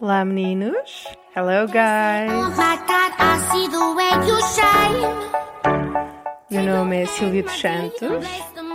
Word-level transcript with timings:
Olá 0.00 0.24
meninos. 0.24 1.06
Hello 1.34 1.66
guys. 1.66 2.30
Oh 2.30 2.50
my 2.50 2.76
God, 2.86 3.12
I 3.18 3.38
see 3.50 3.66
the 3.68 3.94
way 3.96 4.12
you 4.26 4.38
shine. 4.54 5.02
Meu 6.48 6.62
nome 6.62 7.02
é 7.02 7.06
Silvia 7.06 7.42
dos 7.42 7.60
Santos. 7.60 8.24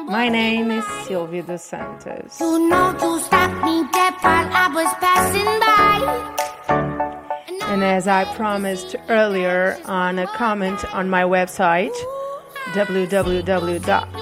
My 0.09 0.27
name 0.29 0.71
is 0.77 0.85
Silvia 1.07 1.41
dos 1.43 1.61
Santos. 1.61 2.39
You 2.39 2.59
know 2.67 2.93
you 3.01 3.19
stopped 3.19 3.63
me 3.63 3.83
dead 3.93 4.13
while 4.21 4.49
I 4.51 4.67
was 4.73 4.93
passing 4.99 5.45
by. 5.61 6.01
And 7.71 7.83
as 7.83 8.07
I 8.07 8.25
promised 8.35 8.95
earlier 9.07 9.77
on 9.85 10.19
a 10.19 10.27
comment 10.27 10.83
on 10.93 11.09
my 11.09 11.23
website, 11.23 11.95
www.silviadosantos.net, 12.73 14.20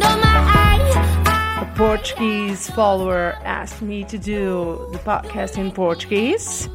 My 0.00 1.62
a 1.62 1.72
Portuguese 1.76 2.70
follower 2.70 3.38
asked 3.44 3.80
me 3.80 4.04
to 4.04 4.18
do 4.18 4.86
the 4.92 4.98
podcast 4.98 5.56
in 5.56 5.72
Portuguese. 5.72 6.68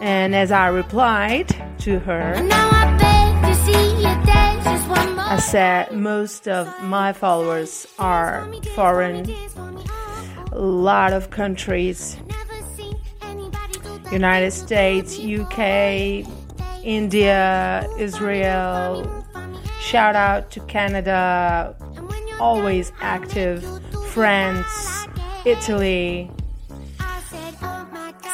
And 0.00 0.34
as 0.34 0.50
I 0.50 0.68
replied 0.68 1.54
to 1.80 1.98
her, 2.00 2.34
I 5.18 5.38
said 5.38 5.92
most 5.92 6.48
of 6.48 6.66
my 6.82 7.12
followers 7.12 7.86
are 7.98 8.50
foreign, 8.74 9.30
a 10.50 10.58
lot 10.58 11.12
of 11.12 11.28
countries. 11.30 12.16
United 14.10 14.52
States, 14.52 15.18
UK, 15.18 16.26
India, 16.84 17.86
Israel. 17.98 19.21
Shout 19.92 20.16
out 20.16 20.50
to 20.52 20.60
Canada, 20.60 21.76
always 22.40 22.92
active. 23.02 23.62
France, 24.06 25.06
Italy, 25.44 26.30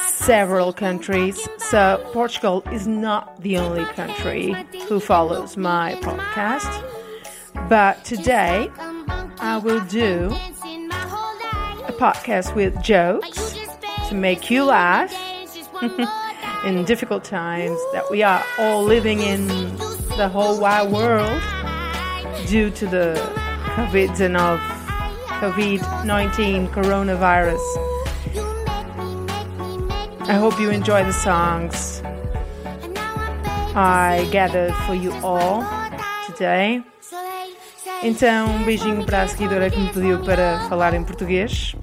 several 0.05 0.71
countries. 0.71 1.49
So, 1.57 2.01
Portugal 2.13 2.63
is 2.71 2.87
not 2.87 3.41
the 3.41 3.57
only 3.57 3.83
country 3.83 4.55
who 4.87 5.01
follows 5.01 5.57
my 5.57 5.95
podcast. 5.95 6.81
But 7.67 8.05
today, 8.05 8.69
I 9.41 9.57
will 9.61 9.81
do 9.87 10.27
a 11.87 11.91
podcast 11.91 12.55
with 12.55 12.81
jokes 12.81 13.59
to 14.07 14.15
make 14.15 14.49
you 14.49 14.63
laugh 14.63 15.13
in 16.65 16.85
difficult 16.85 17.25
times 17.25 17.77
that 17.91 18.09
we 18.09 18.23
are 18.23 18.45
all 18.59 18.81
living 18.81 19.19
in 19.19 19.77
the 20.19 20.27
whole 20.27 20.59
wide 20.59 20.91
world 20.91 21.41
due 22.45 22.69
to 22.69 22.85
the 22.85 23.15
COVID-19 23.75 24.59
COVID-19 25.39 26.67
coronavirus. 26.75 27.63
I 30.27 30.33
hope 30.33 30.59
you 30.59 30.71
enjoy 30.71 31.05
the 31.05 31.13
songs 31.13 32.03
I 33.73 34.27
gathered 34.29 34.75
for 34.85 34.93
you 34.93 35.13
all 35.23 35.63
today. 36.27 36.83
Então, 38.03 38.47
um 38.47 38.65
beijinho 38.65 39.05
para 39.05 39.21
a 39.21 39.27
seguidora 39.29 39.69
que 39.69 39.79
me 39.79 39.87
pediu 39.87 40.19
para 40.19 40.59
falar 40.67 40.93
em 40.93 41.03
português. 41.05 41.77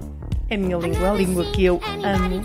É 0.47 0.53
a 0.53 0.57
minha 0.59 0.77
língua, 0.77 1.09
a 1.09 1.13
língua 1.13 1.43
que 1.45 1.65
eu 1.65 1.81
amo. 2.03 2.43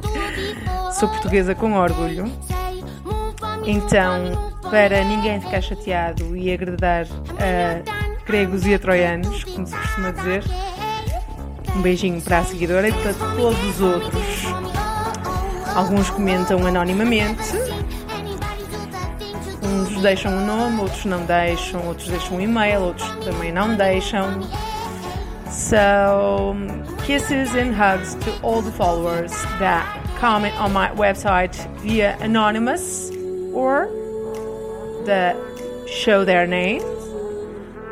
Sou 0.98 1.10
portuguesa 1.10 1.54
com 1.54 1.74
orgulho. 1.74 2.24
Então, 3.66 4.53
para 4.70 5.04
ninguém 5.04 5.40
ficar 5.40 5.60
chateado 5.60 6.36
e 6.36 6.52
agradar 6.52 7.06
a 7.38 8.24
gregos 8.26 8.66
e 8.66 8.74
a 8.74 8.78
troianos, 8.78 9.44
como 9.44 9.66
se 9.66 9.76
costuma 9.76 10.10
dizer, 10.10 10.44
um 11.76 11.82
beijinho 11.82 12.20
para 12.20 12.38
a 12.38 12.44
seguidora 12.44 12.88
e 12.88 12.92
para 12.92 13.14
todos 13.14 13.64
os 13.64 13.80
outros. 13.80 14.44
Alguns 15.74 16.08
comentam 16.10 16.64
anonimamente, 16.66 17.42
uns 19.62 20.00
deixam 20.00 20.36
o 20.36 20.40
nome, 20.40 20.80
outros 20.80 21.04
não 21.04 21.24
deixam, 21.24 21.86
outros 21.86 22.08
deixam 22.08 22.36
um 22.36 22.40
e-mail, 22.40 22.80
outros 22.80 23.08
também 23.24 23.52
não 23.52 23.74
deixam. 23.74 24.40
So, 25.50 26.56
kisses 27.06 27.54
and 27.54 27.74
hugs 27.74 28.14
to 28.16 28.30
all 28.42 28.60
the 28.60 28.72
followers 28.72 29.32
that 29.58 29.86
comment 30.18 30.54
on 30.60 30.72
my 30.72 30.90
website 30.96 31.56
via 31.80 32.16
anonymous 32.20 33.10
or 33.52 33.88
that 35.04 35.36
show 35.88 36.24
their 36.24 36.46
names. 36.46 36.84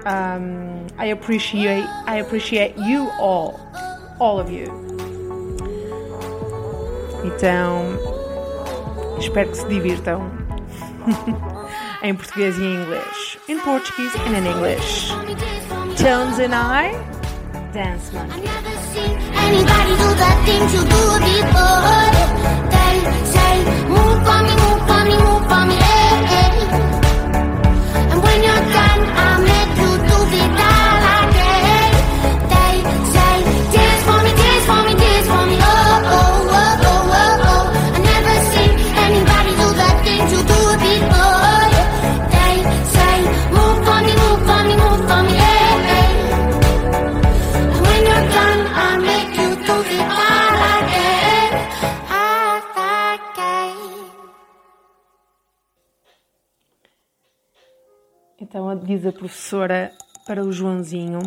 Um, 0.05 0.87
I 0.99 1.07
appreciate 1.07 1.85
I 2.07 2.17
appreciate 2.17 2.77
you 2.77 3.11
all, 3.19 3.61
all 4.19 4.39
of 4.41 4.51
you. 4.51 4.67
Então, 7.25 7.97
espero 9.19 9.51
que 9.51 9.57
se 9.57 9.67
divirtam 9.67 10.29
em 12.03 12.15
português 12.15 12.59
e 12.59 12.63
em 12.63 12.75
inglês. 12.83 13.39
In 13.49 13.61
Portuguese 13.61 14.15
and 14.27 14.37
in 14.37 14.47
English. 14.47 15.13
Tones 15.97 16.39
and 16.41 16.53
I, 16.55 16.93
Dance 17.73 18.13
Monkey. 18.13 18.41
Never 18.43 18.77
seen 18.93 19.19
anybody 19.35 19.95
do 19.97 20.15
the 20.15 20.33
things 20.45 20.75
you 20.75 20.83
do 20.83 21.19
before. 21.21 22.13
Say, 23.33 23.65
move 23.89 24.19
for 24.25 24.43
me, 24.43 24.55
move 24.63 24.83
for 24.87 25.05
me, 25.05 25.15
move 25.17 25.45
for 25.49 25.65
me, 25.67 25.82
when 28.33 28.45
you're 28.45 28.73
done, 28.73 28.92
Então 58.53 58.77
diz 58.77 59.07
a 59.07 59.13
professora 59.13 59.91
para 60.27 60.45
o 60.45 60.53
Joãozinho. 60.53 61.21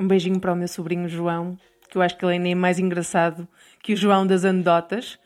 Um 0.00 0.08
beijinho 0.08 0.40
para 0.40 0.54
o 0.54 0.56
meu 0.56 0.66
sobrinho 0.66 1.06
João, 1.06 1.58
que 1.90 1.98
eu 1.98 2.00
acho 2.00 2.16
que 2.16 2.24
ele 2.24 2.50
é 2.50 2.54
mais 2.54 2.78
engraçado 2.78 3.46
que 3.82 3.92
o 3.92 3.96
João 3.96 4.26
das 4.26 4.42
anedotas. 4.42 5.18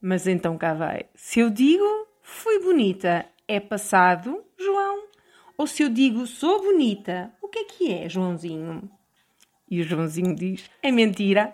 Mas 0.00 0.26
então 0.26 0.56
cá 0.56 0.72
vai. 0.72 1.04
Se 1.14 1.40
eu 1.40 1.50
digo 1.50 1.84
fui 2.22 2.60
bonita, 2.60 3.26
é 3.46 3.60
passado, 3.60 4.42
João? 4.58 5.04
Ou 5.58 5.66
se 5.66 5.82
eu 5.82 5.90
digo 5.90 6.26
sou 6.26 6.62
bonita, 6.62 7.30
o 7.42 7.48
que 7.48 7.58
é 7.58 7.64
que 7.64 7.92
é, 7.92 8.08
Joãozinho? 8.08 8.88
E 9.70 9.82
o 9.82 9.84
Joãozinho 9.84 10.34
diz: 10.34 10.64
é 10.82 10.90
mentira. 10.90 11.52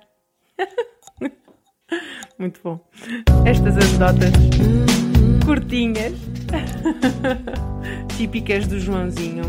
Muito 2.39 2.61
bom. 2.63 2.89
Estas 3.45 3.75
anedotas 3.77 4.31
curtinhas, 5.45 6.13
típicas 8.21 8.67
do 8.67 8.79
Joãozinho. 8.79 9.45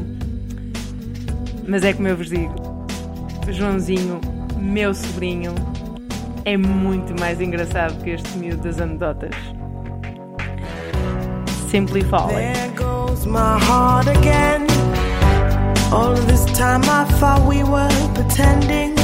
Mas 1.68 1.84
é 1.84 1.92
como 1.92 2.08
eu 2.08 2.16
vos 2.16 2.30
digo: 2.30 2.56
Joãozinho, 3.52 4.22
meu 4.58 4.94
sobrinho, 4.94 5.54
é 6.46 6.56
muito 6.56 7.14
mais 7.20 7.42
engraçado 7.42 8.02
que 8.02 8.12
este 8.12 8.38
miúdo 8.38 8.64
das 8.64 8.80
anedotas. 8.80 9.36
Simply 11.70 12.02
again. 14.08 14.68
All 15.92 16.16
this 16.28 16.46
time 16.58 16.82
I 16.86 17.04
thought 17.20 17.42
we 17.46 17.64
were 17.64 17.90
pretending. 18.14 18.96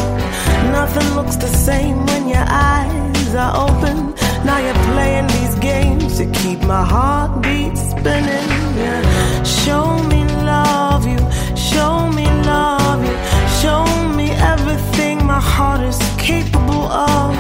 Nothing 0.72 1.14
looks 1.14 1.36
the 1.36 1.48
same 1.48 2.06
when 2.06 2.30
your 2.30 2.46
eyes 2.48 3.36
are 3.36 3.68
open. 3.68 4.16
Now 4.46 4.60
you're 4.60 4.94
playing 4.94 5.28
these 5.28 5.56
games 5.60 6.18
to 6.20 6.26
keep 6.32 6.62
my 6.64 6.86
heartbeat 6.86 7.78
spinning. 7.78 8.48
Yeah. 8.78 9.07
Show 9.48 10.04
me 10.12 10.26
love 10.44 11.08
you, 11.08 11.20
show 11.56 12.10
me 12.12 12.26
love 12.44 13.02
you, 13.02 13.18
show 13.62 13.86
me 14.18 14.32
everything 14.32 15.26
my 15.26 15.40
heart 15.40 15.82
is 15.82 15.98
capable 16.18 16.86
of. 16.92 17.34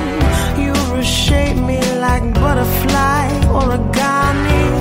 You 0.57 0.71
reshape 0.95 1.57
me 1.57 1.79
like 1.99 2.23
a 2.23 2.39
butterfly 2.39 3.27
origami. 3.59 4.61
Yeah. 4.61 4.76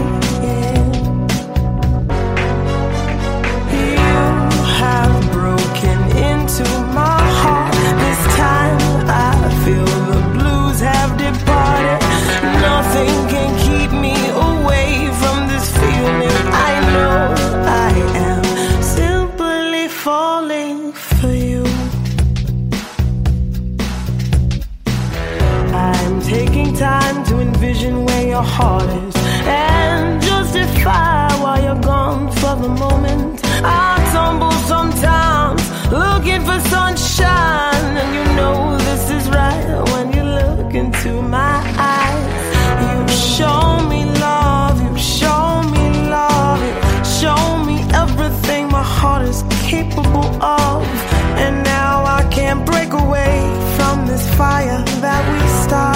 I'm 26.17 26.23
taking 26.23 26.73
time 26.73 27.25
to 27.25 27.41
envision 27.41 28.07
where 28.07 28.27
your 28.27 28.43
heart 28.43 28.89
is 29.05 29.15
and 29.45 30.19
justify 30.23 31.29
why 31.43 31.61
you're 31.61 31.83
gone 31.83 32.33
for 32.41 32.57
the 32.57 32.71
moment. 32.71 33.39
I 33.63 34.03
tumble 34.15 34.51
sometimes, 34.65 35.61
looking 35.93 36.41
for 36.41 36.59
sunshine, 36.71 37.99
and 38.01 38.15
you 38.17 38.25
know 38.35 38.79
this 38.79 39.11
is 39.11 39.29
right 39.29 39.83
when 39.93 40.15
you 40.15 40.23
look 40.23 40.73
into 40.73 41.21
my 41.21 41.61
eyes. 41.77 42.25
You 42.87 43.15
show 43.15 43.87
me 43.87 44.07
love, 44.07 44.81
you 44.81 44.97
show 44.97 45.61
me 45.75 46.09
love, 46.09 46.59
you 46.65 47.05
show 47.05 47.63
me 47.63 47.77
everything 47.93 48.71
my 48.71 48.83
heart 48.83 49.29
is 49.29 49.45
capable 49.69 50.33
of, 50.43 50.83
and 51.37 51.63
now 51.63 52.05
I 52.07 52.27
can't 52.31 52.65
break 52.65 52.95
away 52.95 53.37
from 53.77 54.07
this 54.07 54.27
fire 54.35 54.83
that 55.03 55.23
we 55.31 55.47
start. 55.67 55.96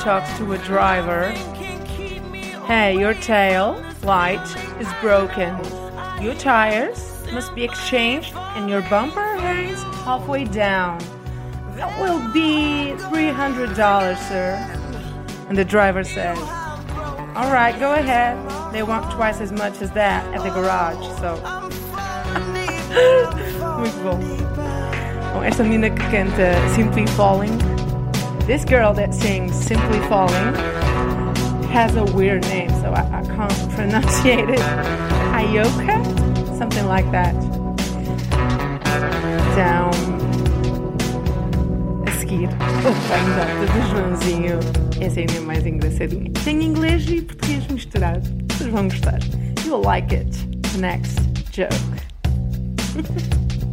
talks 0.00 0.36
to 0.38 0.52
a 0.52 0.58
driver. 0.58 1.30
Hey, 2.66 2.98
your 2.98 3.14
tail 3.14 3.82
light 4.02 4.44
is 4.80 4.88
broken. 5.00 5.56
Your 6.22 6.34
tires 6.34 7.24
must 7.32 7.54
be 7.54 7.64
exchanged 7.64 8.34
and 8.34 8.68
your 8.68 8.82
bumper 8.82 9.36
hangs 9.36 9.82
halfway 10.04 10.44
down. 10.44 10.98
That 11.76 12.00
will 12.00 12.20
be 12.32 12.94
$300, 13.10 13.74
sir. 14.28 14.56
And 15.48 15.56
the 15.56 15.64
driver 15.64 16.04
says, 16.04 16.38
All 17.34 17.50
right, 17.50 17.74
go 17.78 17.94
ahead. 17.94 18.36
They 18.72 18.82
want 18.82 19.10
twice 19.12 19.40
as 19.40 19.52
much 19.52 19.80
as 19.82 19.90
that 19.92 20.24
at 20.34 20.42
the 20.42 20.50
garage, 20.50 21.04
so. 21.18 21.36
Muito 23.78 24.02
bom. 24.02 24.20
Bom, 25.32 25.42
esta 25.42 25.62
menina 25.62 25.88
que 25.88 26.04
canta 26.10 26.54
Simply 26.74 27.06
Falling, 27.06 27.58
this 28.46 28.64
girl 28.64 28.92
that 28.94 29.14
sings 29.14 29.54
Simply 29.54 29.98
Falling 30.08 30.54
has 31.70 31.96
a 31.96 32.04
weird 32.04 32.42
name, 32.42 32.68
so 32.70 32.92
I, 32.92 33.20
I 33.20 33.22
can't 33.24 33.70
pronunciate 33.74 34.50
it. 34.50 34.58
Ayoka? 35.32 36.58
Something 36.58 36.86
like 36.86 37.10
that. 37.12 37.34
Down. 39.56 39.92
A 42.06 42.10
o 42.10 42.92
Anedotas 43.14 43.70
do 43.70 43.80
Joãozinho. 43.90 44.58
Essa 45.00 45.20
ainda 45.20 45.40
mais 45.40 45.66
engraçadinha. 45.66 46.30
Tem 46.44 46.62
inglês 46.62 47.08
e 47.08 47.22
português 47.22 47.66
misturado. 47.68 48.28
Vocês 48.50 48.70
vão 48.70 48.88
gostar. 48.88 49.18
You'll 49.64 49.82
like 49.82 50.14
it. 50.14 50.28
Next 50.78 51.20
joke. 51.52 51.72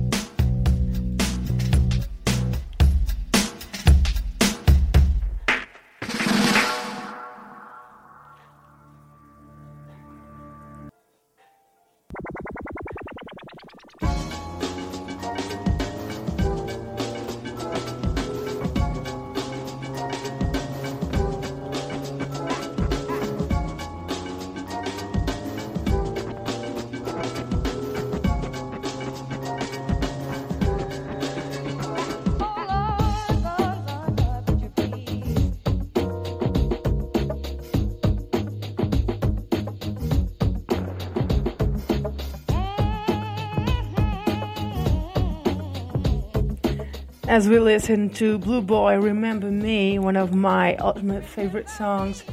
As 47.30 47.48
we 47.48 47.60
listen 47.60 48.10
to 48.16 48.40
Blue 48.40 48.60
Boy 48.60 48.98
Remember 48.98 49.52
Me, 49.52 50.00
one 50.00 50.18
of 50.18 50.34
my 50.34 50.76
ultimate 50.78 51.24
favorite 51.24 51.70
songs 51.70 52.24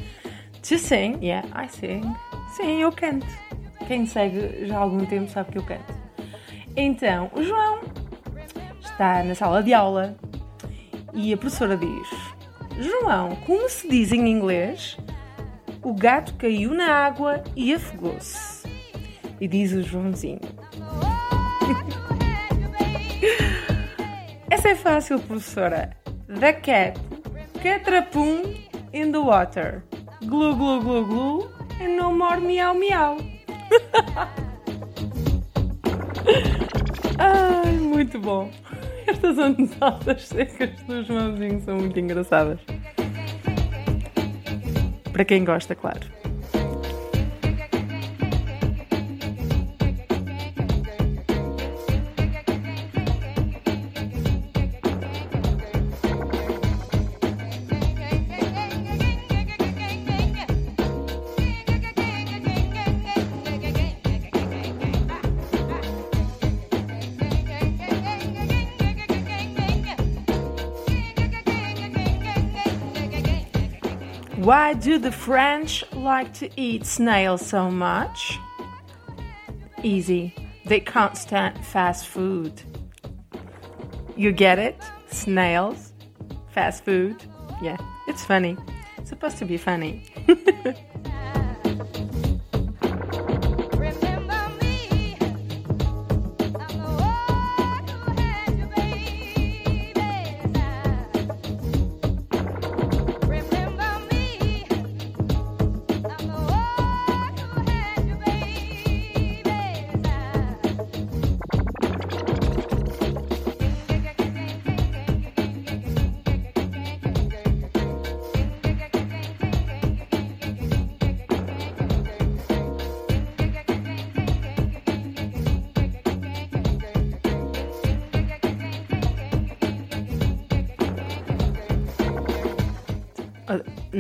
to 0.62 0.78
sing. 0.78 1.22
Yeah, 1.22 1.44
I 1.52 1.66
sing. 1.66 2.16
Sim, 2.56 2.80
eu 2.80 2.90
canto. 2.90 3.26
Quem 3.86 4.06
segue 4.06 4.64
já 4.64 4.78
há 4.78 4.80
algum 4.80 5.04
tempo 5.04 5.30
sabe 5.30 5.52
que 5.52 5.58
eu 5.58 5.64
canto. 5.64 5.92
Então, 6.74 7.30
o 7.34 7.42
João 7.42 7.80
está 8.80 9.22
na 9.22 9.34
sala 9.34 9.62
de 9.62 9.74
aula 9.74 10.16
e 11.12 11.30
a 11.30 11.36
professora 11.36 11.76
diz: 11.76 12.08
João, 12.80 13.36
como 13.44 13.68
se 13.68 13.86
diz 13.86 14.12
em 14.12 14.26
inglês? 14.26 14.96
O 15.82 15.92
gato 15.92 16.32
caiu 16.36 16.72
na 16.72 16.90
água 16.90 17.44
e 17.54 17.74
afogou-se. 17.74 18.66
E 19.38 19.46
diz 19.46 19.74
o 19.74 19.82
Joãozinho: 19.82 20.40
Essa 24.66 24.72
é 24.72 24.74
fácil, 24.74 25.20
professora. 25.20 25.96
The 26.26 26.52
cat 26.54 26.98
catrapum 27.62 28.42
in 28.92 29.12
the 29.12 29.18
water. 29.18 29.84
Glu 30.26 30.56
glu 30.56 30.80
glu 30.80 31.06
glu 31.06 31.48
and 31.80 31.96
no 31.96 32.10
more 32.10 32.40
miau 32.40 32.74
miau. 32.74 33.16
Ai, 37.16 37.74
muito 37.74 38.18
bom. 38.18 38.50
Estas 39.06 39.38
anedotas 39.38 40.26
secas 40.26 40.70
do 40.82 41.04
Joãozinho 41.04 41.60
são 41.60 41.76
muito 41.76 42.00
engraçadas. 42.00 42.58
Para 45.12 45.24
quem 45.24 45.44
gosta, 45.44 45.76
claro. 45.76 46.15
Why 74.46 74.74
do 74.74 75.00
the 75.00 75.10
French 75.10 75.82
like 75.92 76.32
to 76.34 76.48
eat 76.54 76.86
snails 76.86 77.44
so 77.44 77.68
much? 77.68 78.38
Easy. 79.82 80.32
They 80.66 80.78
can't 80.78 81.16
stand 81.16 81.66
fast 81.66 82.06
food. 82.06 82.62
You 84.16 84.30
get 84.30 84.60
it? 84.60 84.80
Snails? 85.10 85.94
Fast 86.52 86.84
food? 86.84 87.24
Yeah, 87.60 87.76
it's 88.06 88.24
funny. 88.24 88.56
It's 88.98 89.08
supposed 89.08 89.38
to 89.38 89.46
be 89.46 89.56
funny. 89.56 90.04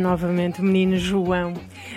Novamente, 0.06 0.60
o 0.60 0.64
menino 0.64 0.96
João. 0.96 1.52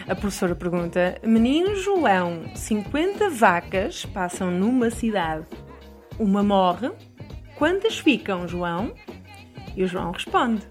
A 0.07 0.15
professora 0.15 0.55
pergunta: 0.55 1.19
Menino 1.23 1.75
João, 1.75 2.41
50 2.55 3.29
vacas 3.29 4.03
passam 4.03 4.49
numa 4.49 4.89
cidade. 4.89 5.45
Uma 6.17 6.41
morre. 6.41 6.89
Quantas 7.55 7.99
ficam, 7.99 8.47
João? 8.47 8.95
E 9.75 9.83
o 9.83 9.87
João 9.87 10.09
responde: 10.09 10.63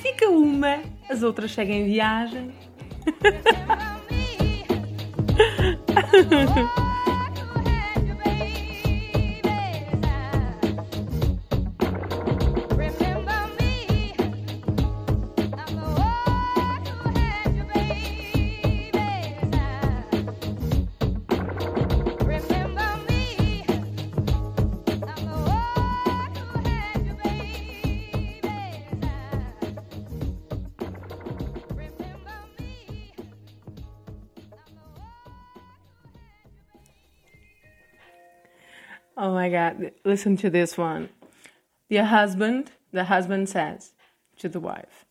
Fica 0.00 0.28
uma, 0.28 0.82
as 1.08 1.22
outras 1.22 1.52
seguem 1.52 1.84
viagem. 1.84 2.52
my 39.48 39.52
God, 39.52 39.92
listen 40.04 40.36
to 40.38 40.50
this 40.50 40.76
one. 40.76 41.08
The 41.88 42.04
husband, 42.04 42.72
the 42.92 43.04
husband 43.04 43.48
says 43.48 43.92
to 44.38 44.48
the 44.48 44.60
wife, 44.60 45.06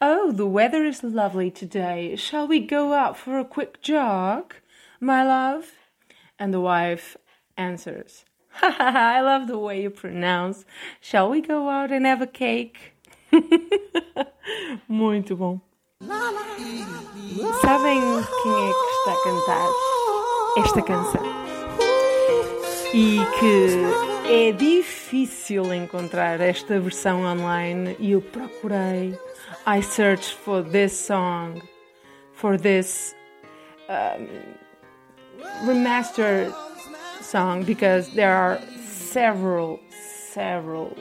Oh, 0.00 0.32
the 0.32 0.46
weather 0.46 0.84
is 0.84 1.02
lovely 1.02 1.50
today. 1.50 2.16
Shall 2.16 2.46
we 2.46 2.60
go 2.60 2.94
out 2.94 3.16
for 3.18 3.38
a 3.38 3.44
quick 3.44 3.82
jog, 3.82 4.54
my 5.00 5.22
love? 5.24 5.72
And 6.38 6.52
the 6.54 6.60
wife 6.60 7.16
answers, 7.56 8.24
I 8.62 9.20
love 9.20 9.46
the 9.46 9.58
way 9.58 9.82
you 9.82 9.90
pronounce. 9.90 10.64
Shall 11.00 11.30
we 11.30 11.40
go 11.42 11.68
out 11.68 11.92
and 11.92 12.06
have 12.06 12.22
a 12.22 12.26
cake? 12.26 12.94
Muito 14.88 15.36
bom. 15.36 15.60
Sabem 17.60 18.00
quem 18.42 18.52
é 18.52 18.72
que 18.72 18.90
está 18.92 19.12
a 19.12 19.22
cantar 19.24 19.68
esta 20.58 20.82
canção? 20.82 21.45
E 22.96 23.18
que 23.38 24.32
é 24.32 24.52
difícil 24.52 25.70
encontrar 25.74 26.40
esta 26.40 26.80
versão 26.80 27.24
online 27.24 27.94
e 27.98 28.12
eu 28.12 28.22
procurei. 28.22 29.14
I 29.66 29.82
searched 29.82 30.34
for 30.34 30.62
this 30.62 30.94
song, 30.94 31.60
for 32.32 32.56
this 32.56 33.14
um, 33.90 34.26
remastered 35.66 36.54
song 37.20 37.64
because 37.64 38.08
there 38.14 38.32
are 38.32 38.58
several, 38.88 39.78
several 40.32 40.96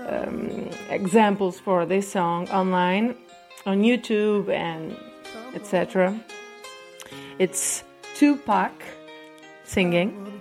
um, 0.00 0.68
examples 0.90 1.58
for 1.58 1.86
this 1.86 2.12
song 2.12 2.46
online 2.50 3.16
on 3.64 3.80
YouTube 3.80 4.50
and 4.50 4.94
etc. 5.54 6.14
It's 7.38 7.84
Tupac 8.18 8.72
singing 9.64 10.31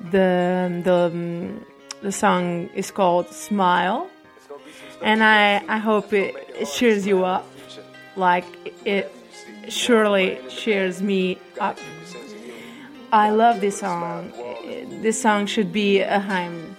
the 0.00 0.80
the 0.84 1.12
the 2.02 2.12
song 2.12 2.68
is 2.74 2.90
called 2.90 3.28
Smile, 3.28 4.08
and 5.02 5.22
I 5.22 5.62
I 5.68 5.78
hope 5.78 6.12
it, 6.12 6.34
it 6.58 6.66
cheers 6.66 7.06
you 7.06 7.24
up, 7.24 7.46
like 8.16 8.46
it 8.84 9.12
surely 9.68 10.38
cheers 10.48 11.02
me 11.02 11.38
up. 11.60 11.78
I 13.10 13.30
love 13.30 13.60
this 13.60 13.80
song. 13.80 14.32
This 15.02 15.20
song 15.20 15.46
should 15.46 15.72
be 15.72 16.00
a 16.00 16.20
hymn. 16.20 16.76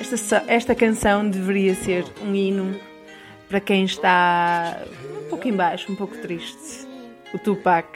Esta 0.00 0.44
esta 0.48 0.74
canção 0.74 1.28
deveria 1.28 1.74
ser 1.74 2.04
um 2.22 2.34
hino 2.34 2.78
para 3.48 3.60
quem 3.60 3.84
está 3.84 4.82
um 5.24 5.28
pouco 5.28 5.48
embaixo, 5.48 5.92
um 5.92 5.96
pouco 5.96 6.16
triste. 6.18 6.86
O 7.34 7.38
Tupac 7.38 7.86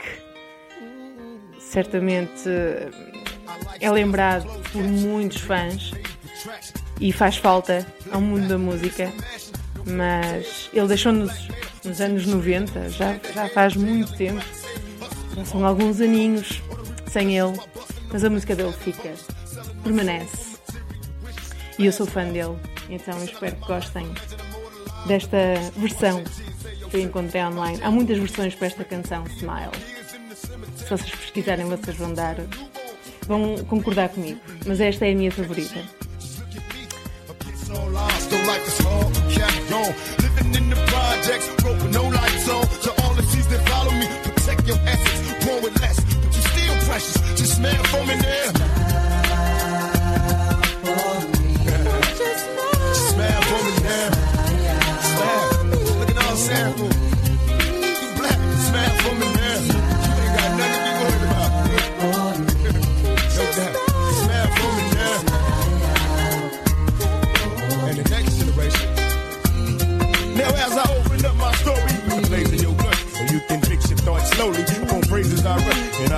certamente 1.59 2.49
é 3.79 3.91
lembrado 3.91 4.47
por 4.71 4.83
muitos 4.83 5.41
fãs 5.41 5.91
e 6.99 7.11
faz 7.11 7.37
falta 7.37 7.85
ao 8.11 8.21
mundo 8.21 8.47
da 8.47 8.57
música, 8.57 9.11
mas 9.85 10.69
ele 10.73 10.87
deixou-nos 10.87 11.31
nos 11.83 11.99
anos 11.99 12.25
90, 12.25 12.89
já, 12.89 13.19
já 13.33 13.49
faz 13.49 13.75
muito 13.75 14.15
tempo, 14.15 14.43
já 15.35 15.45
são 15.45 15.65
alguns 15.65 15.99
aninhos 15.99 16.61
sem 17.07 17.37
ele, 17.37 17.59
mas 18.11 18.23
a 18.23 18.29
música 18.29 18.55
dele 18.55 18.73
fica, 18.73 19.13
permanece. 19.83 20.53
E 21.77 21.85
eu 21.85 21.91
sou 21.91 22.05
fã 22.05 22.25
dele, 22.25 22.57
então 22.89 23.21
espero 23.23 23.55
que 23.55 23.67
gostem 23.67 24.07
desta 25.07 25.37
versão 25.75 26.23
que 26.89 26.97
eu 26.97 27.01
encontrei 27.01 27.43
online. 27.43 27.79
Há 27.83 27.91
muitas 27.91 28.17
versões 28.17 28.55
para 28.55 28.67
esta 28.67 28.83
canção, 28.83 29.25
Smile. 29.25 29.71
Se 30.77 30.85
vocês 30.85 31.09
pesquisarem, 31.09 31.65
vocês 31.65 31.97
vão 31.97 32.13
dar 32.13 32.35
vão 33.27 33.55
concordar 33.65 34.09
comigo, 34.09 34.39
mas 34.65 34.79
esta 34.79 35.05
é 35.05 35.11
a 35.11 35.15
minha 35.15 35.31
favorita. 35.31 35.79
Just 47.35 47.59
man 47.59 47.75
from 47.85 48.09
in 48.09 48.19
there. 48.19 49.02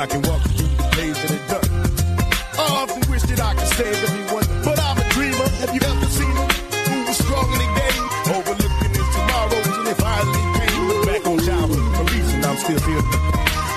I 0.06 0.08
can 0.08 0.22
walk 0.30 0.42
through 0.54 0.70
the 0.70 0.86
days 0.94 1.18
of 1.18 1.30
the 1.34 1.40
dark. 1.50 1.66
I 2.62 2.66
often 2.86 3.02
wish 3.10 3.26
that 3.26 3.42
I 3.42 3.58
could 3.58 3.72
save 3.74 3.98
everyone, 4.06 4.46
but 4.62 4.78
I'm 4.78 5.02
a 5.02 5.06
dreamer. 5.18 5.50
Have 5.66 5.74
you 5.74 5.82
ever 5.82 6.06
seen 6.14 6.30
them? 6.30 6.46
Moving 6.94 7.18
strong 7.18 7.50
in 7.50 7.58
the 7.66 7.70
game, 7.74 8.06
overlooking 8.38 8.94
his 8.94 9.10
tomorrows, 9.18 9.66
and 9.66 9.90
if 9.90 9.98
I 10.06 10.22
leave 10.30 10.52
pain, 10.62 10.78
look 10.86 11.02
back 11.10 11.24
on 11.26 11.42
childhood, 11.42 11.90
the 11.90 12.04
reason 12.14 12.38
I'm 12.46 12.54
still 12.54 12.82
here. 12.86 13.02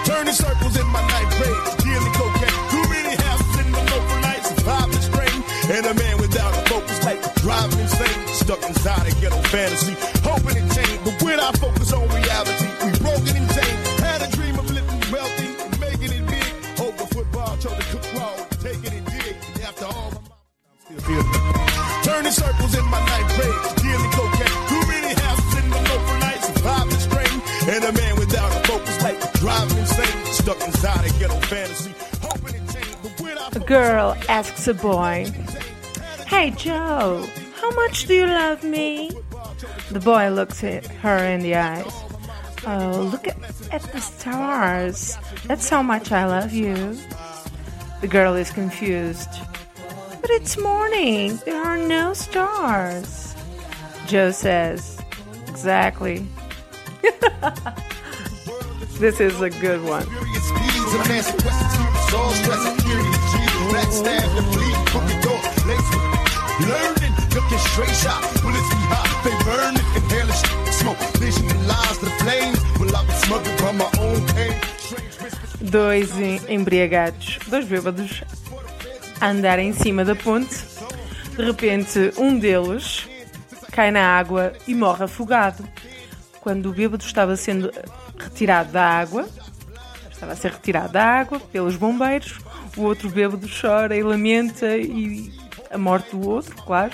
Turning 0.04 0.36
circles 0.36 0.76
in 0.76 0.84
my 0.92 1.00
ninth 1.00 1.32
grade, 1.40 1.64
dealing 1.80 2.12
cocaine. 2.12 2.60
Too 2.76 2.84
many 2.92 3.12
houses 3.24 3.54
in 3.64 3.68
the 3.72 3.82
local 3.88 4.18
nights, 4.20 4.52
surviving 4.52 5.00
strain. 5.00 5.38
And 5.72 5.84
a 5.88 5.94
man 5.96 6.20
without 6.20 6.52
a 6.52 6.60
focus, 6.68 7.00
like 7.08 7.24
driving 7.40 7.80
insane, 7.80 8.20
stuck 8.36 8.60
inside 8.68 9.08
a 9.08 9.16
ghetto 9.16 9.40
fantasy, 9.48 9.96
A 31.50 31.54
girl 33.64 34.14
asks 34.28 34.68
a 34.68 34.74
boy, 34.74 35.26
Hey 36.26 36.50
Joe, 36.50 37.26
how 37.54 37.70
much 37.70 38.06
do 38.06 38.12
you 38.12 38.26
love 38.26 38.62
me? 38.62 39.10
The 39.90 40.00
boy 40.00 40.28
looks 40.28 40.62
at 40.62 40.86
her 40.86 41.24
in 41.24 41.40
the 41.40 41.54
eyes. 41.54 41.90
Oh, 42.66 43.08
look 43.10 43.26
at, 43.26 43.38
at 43.72 43.80
the 43.92 44.00
stars. 44.00 45.16
That's 45.46 45.70
how 45.70 45.82
much 45.82 46.12
I 46.12 46.26
love 46.26 46.52
you. 46.52 46.98
The 48.02 48.08
girl 48.08 48.34
is 48.34 48.50
confused. 48.50 49.30
But 50.20 50.28
it's 50.28 50.58
morning. 50.58 51.38
There 51.46 51.64
are 51.64 51.78
no 51.78 52.12
stars. 52.12 53.34
Joe 54.06 54.32
says, 54.32 55.00
Exactly. 55.46 56.26
this 58.98 59.18
is 59.18 59.40
a 59.40 59.48
good 59.48 59.82
one. 59.82 60.06
And 64.08 64.30
the 64.36 64.42
fleet, 64.52 64.76
door, 65.22 65.40
lace 65.68 65.88
with 65.92 66.68
Learning, 66.68 67.14
looking 67.34 67.58
straight 67.58 67.96
shot. 67.96 68.22
Bullets 68.42 68.68
be 68.70 68.80
hot, 68.88 69.08
they 69.24 69.36
burn 69.44 69.74
it, 69.76 69.86
inhale 69.96 70.32
smoke 70.32 70.72
smoke. 70.72 70.98
Visualize 71.18 71.98
the 71.98 72.10
flames. 72.22 72.58
Well, 72.78 72.96
I've 72.96 73.06
been 73.06 73.56
from 73.58 73.76
my 73.76 73.90
own 74.00 74.26
pain. 74.34 74.54
Dois 75.60 76.18
em- 76.18 76.40
embriagados, 76.48 77.38
dois 77.48 77.66
bêbados, 77.66 78.22
a 79.20 79.28
andar 79.28 79.58
em 79.58 79.72
cima 79.74 80.04
da 80.04 80.14
ponte. 80.14 80.56
De 81.36 81.44
repente, 81.44 82.12
um 82.16 82.38
deles 82.38 83.06
cai 83.72 83.90
na 83.90 84.00
água 84.18 84.54
e 84.66 84.74
morre 84.74 85.04
afogado. 85.04 85.68
Quando 86.40 86.70
o 86.70 86.72
bêbado 86.72 87.04
estava 87.04 87.36
sendo 87.36 87.70
retirado 88.18 88.72
da 88.72 88.84
água, 88.84 89.28
estava 90.18 90.32
a 90.32 90.36
ser 90.36 90.50
retirado 90.50 90.92
da 90.92 91.04
água 91.04 91.38
pelos 91.38 91.76
bombeiros, 91.76 92.38
o 92.76 92.82
outro 92.82 93.08
bêbado 93.08 93.48
chora 93.48 93.96
e 93.96 94.02
lamenta 94.02 94.76
e 94.76 95.32
a 95.70 95.78
morte 95.78 96.10
do 96.10 96.28
outro, 96.28 96.56
claro, 96.64 96.92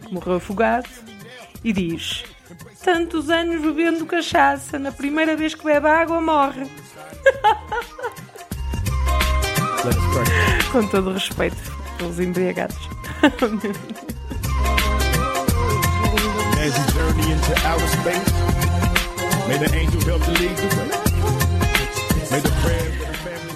que 0.00 0.12
morreu 0.12 0.36
afogado, 0.36 0.88
e 1.62 1.70
diz: 1.70 2.24
Tantos 2.82 3.28
anos 3.28 3.60
bebendo 3.60 4.06
cachaça, 4.06 4.78
na 4.78 4.90
primeira 4.90 5.36
vez 5.36 5.54
que 5.54 5.64
bebe 5.64 5.86
água 5.86 6.20
morre. 6.20 6.66
Com 10.72 10.86
todo 10.86 11.12
respeito 11.12 11.56
pelos 11.98 12.18
embriagados. 12.18 12.78
As 16.62 16.78
you 16.78 16.84
journey 16.92 17.32
into 17.32 17.52
outer 17.66 17.88
space, 17.88 18.32
may 19.48 19.58
the 19.58 19.68
angel 19.74 20.00
help 20.02 20.22
to 20.22 20.30
lead 20.30 20.56
the 20.56 20.96
way. 20.96 21.01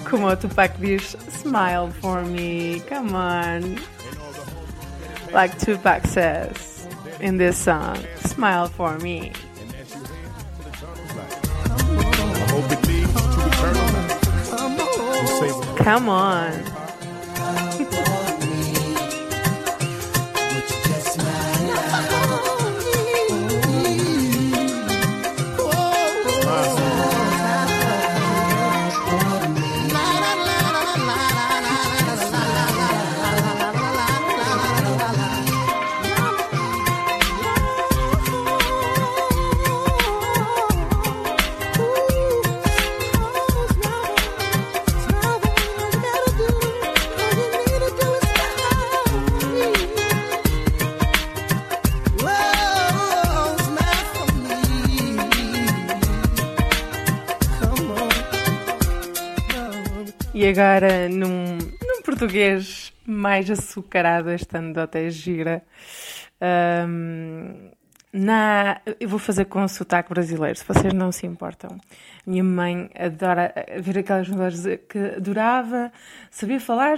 Como 0.05 0.27
o 0.27 0.35
Tupac 0.35 0.77
diz, 0.79 1.15
smile 1.29 1.91
for 1.99 2.23
me, 2.23 2.79
come 2.81 3.15
on. 3.15 3.77
Like 5.33 5.57
Tupac 5.59 6.05
says 6.07 6.87
in 7.19 7.37
this 7.37 7.57
song, 7.57 7.97
smile 8.25 8.67
for 8.67 8.97
me. 8.99 9.33
Come 15.77 16.09
on. 16.09 16.76
Português 62.17 62.91
mais 63.05 63.49
açucarado, 63.49 64.29
esta 64.31 64.57
anedota 64.57 64.97
é 64.97 65.09
gira. 65.09 65.63
Ahm, 66.41 67.69
na, 68.11 68.81
eu 68.99 69.07
vou 69.07 69.19
fazer 69.19 69.45
com 69.45 69.67
sotaque 69.67 70.09
brasileiro, 70.09 70.57
se 70.57 70.65
vocês 70.65 70.93
não 70.93 71.11
se 71.11 71.27
importam. 71.27 71.77
Minha 72.25 72.43
mãe 72.43 72.89
adora 72.97 73.53
ver 73.79 73.99
aquelas 73.99 74.27
novelas 74.27 74.63
que 74.89 74.97
adorava 75.17 75.91
saber 76.31 76.59
falar 76.59 76.97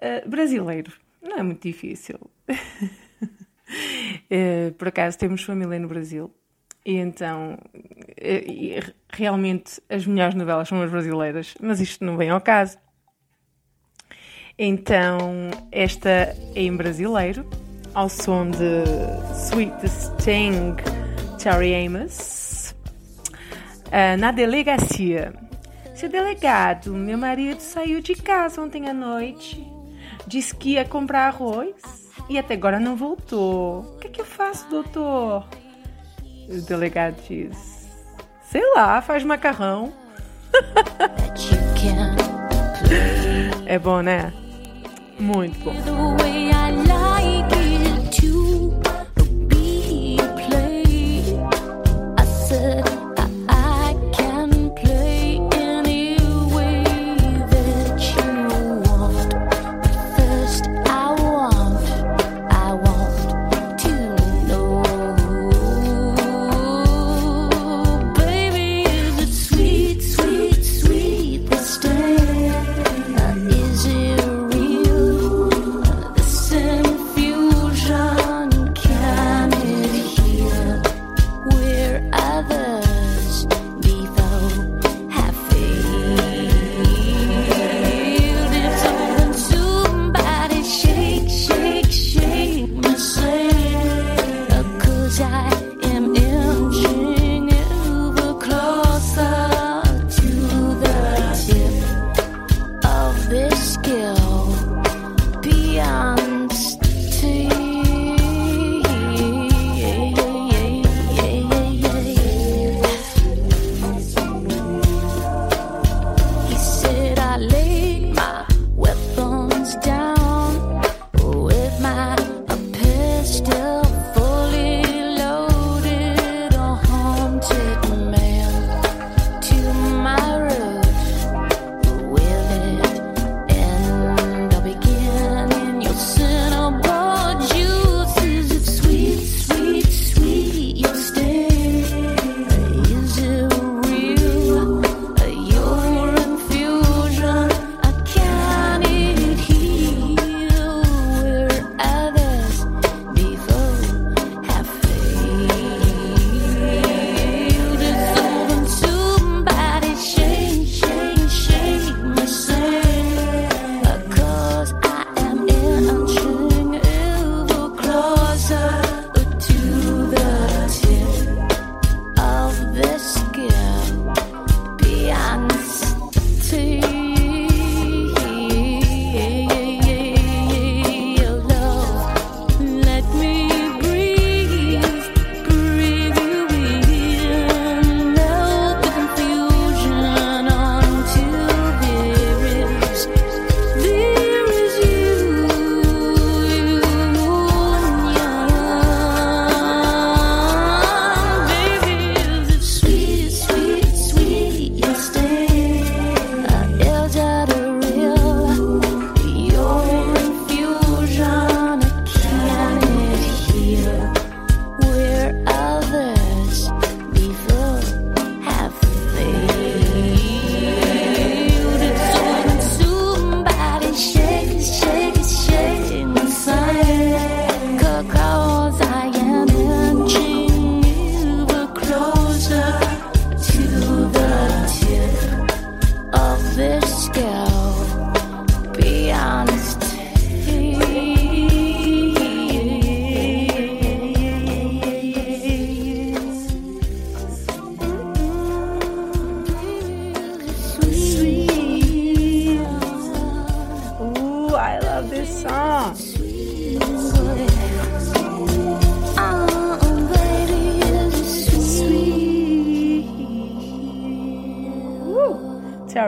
ah, 0.00 0.28
brasileiro. 0.28 0.92
Não 1.20 1.38
é 1.38 1.42
muito 1.42 1.62
difícil. 1.62 2.18
Eh, 4.28 4.72
Por 4.76 4.88
acaso 4.88 5.16
temos 5.16 5.44
família 5.44 5.78
no 5.78 5.86
Brasil. 5.86 6.34
E 6.84 6.96
então, 6.96 7.56
eh, 8.16 8.80
realmente, 9.08 9.80
as 9.88 10.04
melhores 10.04 10.34
novelas 10.34 10.66
são 10.68 10.82
as 10.82 10.90
brasileiras, 10.90 11.54
mas 11.60 11.80
isto 11.80 12.04
não 12.04 12.16
vem 12.16 12.30
ao 12.30 12.40
caso. 12.40 12.76
Então, 14.62 15.50
esta 15.72 16.10
é 16.10 16.36
em 16.54 16.76
brasileiro, 16.76 17.48
ao 17.94 18.10
som 18.10 18.50
de 18.50 18.84
Sweet 19.34 19.88
Sting, 19.88 20.76
Cherry 21.38 21.86
Amos. 21.86 22.74
Ah, 23.90 24.18
na 24.18 24.30
delegacia. 24.30 25.32
Seu 25.94 26.10
delegado, 26.10 26.92
meu 26.92 27.16
marido 27.16 27.60
saiu 27.60 28.02
de 28.02 28.14
casa 28.14 28.60
ontem 28.60 28.86
à 28.86 28.92
noite. 28.92 29.66
Disse 30.26 30.54
que 30.54 30.72
ia 30.72 30.84
comprar 30.84 31.28
arroz 31.28 32.10
e 32.28 32.38
até 32.38 32.52
agora 32.52 32.78
não 32.78 32.96
voltou. 32.96 33.80
O 33.80 33.98
que 33.98 34.08
é 34.08 34.10
que 34.10 34.20
eu 34.20 34.26
faço, 34.26 34.68
doutor? 34.68 35.48
O 36.50 36.60
delegado 36.68 37.16
diz: 37.26 37.88
Sei 38.42 38.62
lá, 38.74 39.00
faz 39.00 39.24
macarrão. 39.24 39.90
É 43.66 43.78
bom, 43.78 44.02
né? 44.02 44.32
Muito 45.20 45.58
bom. 45.62 45.72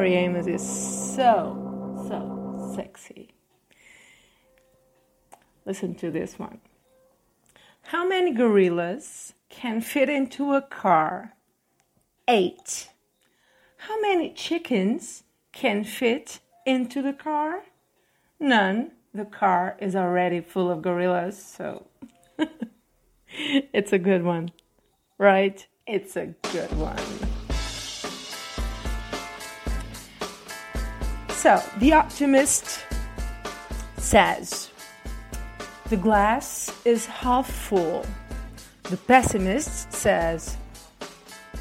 Tori 0.03 0.17
Amos 0.17 0.49
is 0.49 0.69
so, 1.15 2.03
so 2.09 2.73
sexy. 2.75 3.29
Listen 5.65 5.95
to 5.95 6.11
this 6.11 6.41
one. 6.41 6.59
How 7.83 8.09
many 8.09 8.33
gorillas 8.33 9.35
can 9.49 9.81
fit 9.81 10.09
into 10.09 10.55
a 10.55 10.61
car? 10.61 11.35
Eight. 12.27 12.89
How 13.77 14.01
many 14.01 14.33
chickens 14.33 15.23
can 15.53 15.85
fit 15.85 16.41
into 16.67 17.01
the 17.01 17.13
car? 17.13 17.63
None. 18.41 18.91
The 19.15 19.25
car 19.25 19.77
is 19.79 19.95
already 19.95 20.41
full 20.41 20.69
of 20.69 20.83
gorillas, 20.83 21.41
so 21.41 21.87
it's 23.29 23.93
a 23.93 23.99
good 23.99 24.25
one, 24.25 24.51
right? 25.17 25.65
It's 25.87 26.17
a 26.17 26.35
good 26.51 26.77
one. 26.77 26.99
So, 31.43 31.61
the 31.79 31.93
optimist 31.95 32.85
says 33.97 34.71
the 35.91 35.97
glass 35.97 36.71
is 36.85 37.05
half 37.07 37.51
full. 37.51 38.07
The 38.85 38.97
pessimist 38.97 39.93
says 39.93 40.57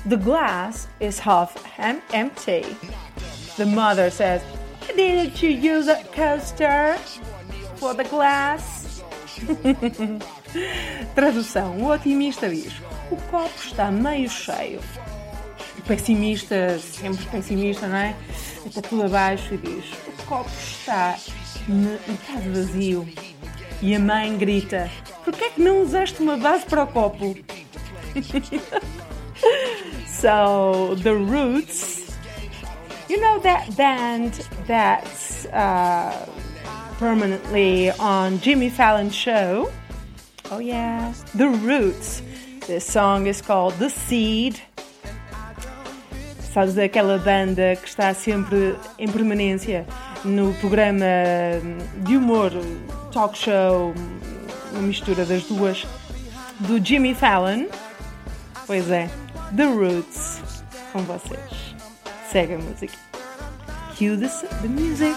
the 0.06 0.18
glass 0.18 0.88
is 1.00 1.18
half 1.18 1.58
em- 1.80 2.04
empty. 2.14 2.64
The 3.58 3.66
mother 3.66 4.12
says, 4.12 4.44
Didn't 4.86 5.42
you 5.42 5.50
use 5.50 5.88
a 5.88 6.04
coaster 6.14 6.96
for 7.78 7.96
the 7.96 8.04
glass? 8.04 9.02
Tradução: 11.16 11.82
O 11.82 11.88
otimista 11.90 12.48
diz: 12.48 12.72
O 13.10 13.16
copo 13.32 13.50
está 13.58 13.90
meio 13.90 14.30
cheio. 14.30 14.80
O 15.80 15.82
pessimista, 15.82 16.78
sempre 16.78 17.26
pessimista, 17.26 17.88
não 17.88 17.98
é? 17.98 18.16
Está 18.66 18.82
tudo 18.82 19.04
abaixo 19.04 19.54
e 19.54 19.58
diz: 19.58 19.86
O 20.08 20.26
copo 20.26 20.50
está 20.50 21.18
metade 21.68 22.50
vazio. 22.50 23.08
E 23.82 23.96
a 23.96 24.00
mãe 24.00 24.38
grita: 24.38 24.90
Por 25.24 25.34
que 25.34 25.46
é 25.46 25.50
que 25.50 25.62
não 25.62 25.82
usaste 25.82 26.22
uma 26.22 26.38
base 26.38 26.66
para 26.66 26.84
o 26.84 26.88
copo? 26.88 27.36
so, 30.08 30.96
The 31.02 31.14
Roots, 31.14 32.18
you 33.10 33.20
know 33.20 33.40
that 33.40 33.76
band 33.76 34.32
that's 34.68 35.46
uh, 35.48 36.28
permanently 37.00 37.92
on 38.00 38.40
Jimmy 38.40 38.70
Fallon's 38.70 39.16
show? 39.16 39.72
Oh, 40.52 40.60
yeah, 40.60 41.14
The 41.36 41.48
Roots. 41.48 42.22
This 42.68 42.86
song 42.86 43.26
is 43.26 43.42
called 43.42 43.74
The 43.80 43.90
Seed. 43.90 44.62
Sabes 46.54 46.74
daquela 46.74 47.18
banda 47.18 47.78
que 47.78 47.88
está 47.88 48.14
sempre 48.14 48.76
em 49.00 49.08
permanência 49.08 49.86
no 50.26 50.54
programa 50.56 51.06
de 51.98 52.18
humor, 52.18 52.52
talk 53.14 53.38
show, 53.38 53.94
uma 54.74 54.82
mistura 54.82 55.26
das 55.26 55.44
duas, 55.44 55.88
do 56.60 56.84
Jimmy 56.84 57.16
Fallon? 57.16 57.68
Pois 58.68 58.92
é, 58.92 59.10
The 59.56 59.64
Roots, 59.64 60.42
com 60.92 61.00
vocês. 61.04 61.76
Segue 62.30 62.56
a 62.56 62.58
música. 62.58 62.98
Cue 63.98 64.18
the, 64.18 64.28
the 64.62 64.68
music. 64.68 65.16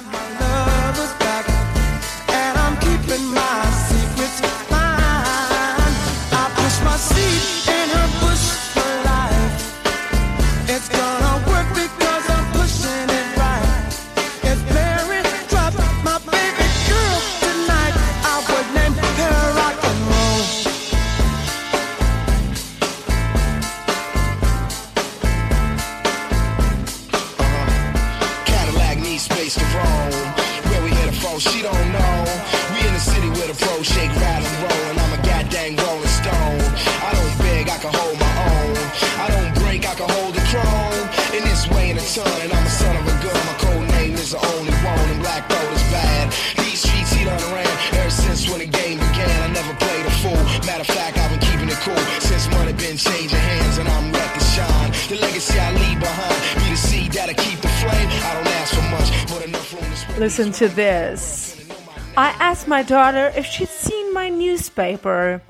Listen 60.19 60.53
to 60.53 60.69
this. 60.69 61.69
I 62.17 62.29
asked 62.39 62.69
my 62.69 62.85
daughter 62.85 63.33
if 63.37 63.45
she'd 63.47 63.69
seen 63.69 64.15
my 64.15 64.29
newspaper. 64.29 65.43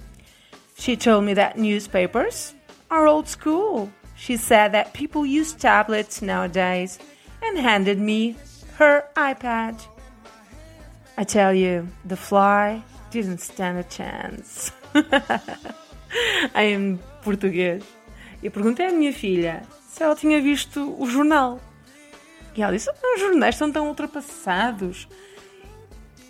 She 0.78 0.96
told 0.96 1.24
me 1.24 1.34
that 1.34 1.58
newspapers 1.58 2.54
are 2.90 3.06
old 3.06 3.28
school. 3.28 3.92
She 4.16 4.38
said 4.38 4.72
that 4.72 4.94
people 4.94 5.26
use 5.26 5.52
tablets 5.52 6.22
nowadays 6.22 6.98
and 7.42 7.58
handed 7.58 7.98
me 7.98 8.36
her 8.76 9.04
iPad. 9.14 9.84
I 11.18 11.24
tell 11.24 11.52
you, 11.52 11.86
the 12.06 12.16
fly 12.16 12.82
didn't 13.10 13.42
stand 13.42 13.78
a 13.78 13.84
chance. 13.84 14.72
em 16.54 16.98
português. 17.22 17.82
Eu 18.42 18.50
perguntei 18.50 18.86
à 18.86 18.92
minha 18.92 19.12
filha 19.12 19.62
se 19.86 20.02
ela 20.02 20.16
tinha 20.16 20.40
visto 20.40 20.94
o 20.98 21.06
jornal. 21.06 21.60
E 22.56 22.62
ela 22.62 22.72
disse: 22.72 22.90
os 22.90 23.20
jornais 23.20 23.54
estão 23.54 23.70
tão 23.70 23.88
ultrapassados. 23.88 25.08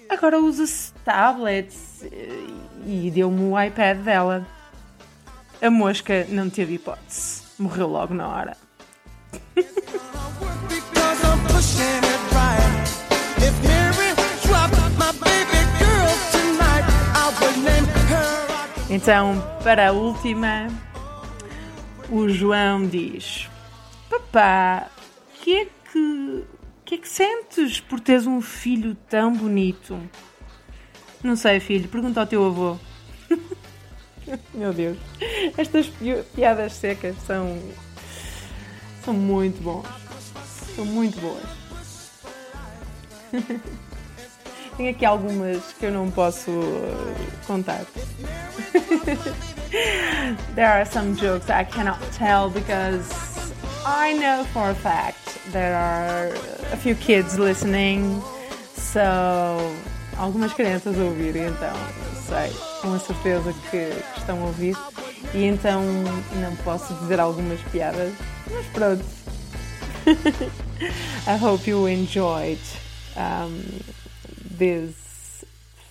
Agora 0.09 0.39
usa-se 0.39 0.93
tablets 1.05 2.05
eh, 2.05 2.47
e 2.87 3.11
deu-me 3.11 3.43
o 3.43 3.61
iPad 3.61 3.99
dela. 3.99 4.47
A 5.61 5.71
mosca 5.71 6.27
não 6.29 6.49
teve 6.51 6.75
hipótese. 6.75 7.43
Morreu 7.59 7.89
logo 7.89 8.15
na 8.15 8.29
hora. 8.29 8.57
Então, 18.91 19.43
para 19.63 19.89
a 19.89 19.93
última, 19.93 20.69
o 22.11 22.29
João 22.29 22.87
diz: 22.87 23.51
Papá, 24.09 24.87
que 25.43 25.57
é 25.57 25.67
que, 25.95 26.45
que 26.85 26.95
é 26.97 26.99
que 26.99 27.09
sentes 27.09 27.79
por 27.81 28.01
teres 28.01 28.27
um 28.27 28.41
filho 28.41 28.97
tão 29.09 29.33
bonito? 29.33 29.99
Não 31.23 31.37
sei, 31.37 31.61
filho, 31.61 31.89
pergunta 31.89 32.21
ao 32.21 32.27
teu 32.27 32.45
avô. 32.45 32.77
Meu 34.53 34.73
Deus, 34.73 34.99
estas 35.57 35.87
pi- 35.87 36.23
piadas 36.35 36.73
secas 36.73 37.15
são, 37.27 37.59
são 39.05 39.15
muito 39.15 39.63
bons. 39.63 39.87
São 40.75 40.85
muito 40.85 41.19
boas. 41.21 41.45
Tenho 44.77 44.91
aqui 44.91 45.05
algumas 45.05 45.63
que 45.75 45.87
eu 45.87 45.93
não 45.93 46.11
posso 46.11 46.51
uh, 46.51 47.15
contar. 47.47 47.85
there 50.57 50.67
are 50.67 50.85
some 50.85 51.15
jokes 51.15 51.49
I 51.49 51.65
cannot 51.65 52.01
tell 52.17 52.51
because 52.51 53.34
I 53.87 54.15
know 54.15 54.45
for 54.45 54.71
a 54.71 54.75
fact 54.75 55.39
there 55.53 55.77
are 55.77 56.29
a 56.73 56.77
few 56.77 56.95
kids 56.95 57.39
listening. 57.39 58.23
So, 58.75 59.77
algumas 60.17 60.55
crianças 60.55 60.99
a 60.99 61.03
ouvir, 61.03 61.37
então 61.37 61.75
sei 62.27 62.51
com 62.81 62.99
certeza 62.99 63.53
que 63.71 63.91
estão 64.19 64.43
a 64.43 64.47
ouvir. 64.47 64.75
E 65.35 65.45
então 65.45 65.83
não 66.41 66.57
posso 66.65 66.95
dizer 66.95 67.21
algumas 67.21 67.61
piadas, 67.71 68.15
mas 68.51 68.67
pronto. 68.69 69.05
I 71.27 71.37
hope 71.37 71.69
you 71.69 71.87
enjoyed 71.87 72.61
um, 73.17 73.63
this 74.57 75.45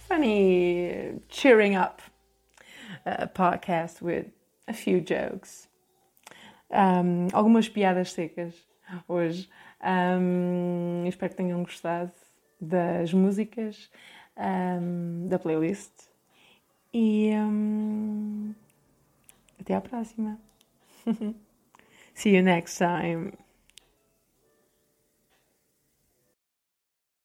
funny, 0.07 1.19
cheering 1.29 1.75
up 1.75 2.01
uh, 3.05 3.27
podcast 3.27 4.01
with 4.01 4.27
a 4.67 4.73
few 4.73 4.99
jokes. 4.99 5.67
Um, 6.73 7.27
algumas 7.31 7.69
piadas 7.69 8.11
secas 8.11 8.55
hoje. 9.07 9.47
Um, 9.79 11.05
espero 11.07 11.29
que 11.29 11.37
tenham 11.37 11.61
gostado 11.61 12.11
das 12.59 13.13
músicas, 13.13 13.91
um, 14.35 15.27
da 15.27 15.37
playlist. 15.37 15.91
E 16.91 17.31
até 19.59 19.75
à 19.75 19.81
próxima. 19.81 20.39
See 22.15 22.35
you 22.35 22.43
next 22.43 22.77
time. 22.77 23.33